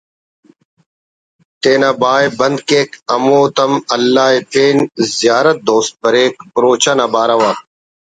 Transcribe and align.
تینا 1.61 1.91
باءِ 2.01 2.23
بند 2.39 2.57
کیک 2.69 2.89
ہمو 3.11 3.39
تم 3.55 3.71
اللہ 3.95 4.27
ءِ 4.37 4.45
پین 4.51 4.77
زیات 5.15 5.57
دوست 5.67 5.93
بریک…… 6.01 6.33
روچہ 6.61 6.93
نا 6.99 7.05
بارو 7.13 7.39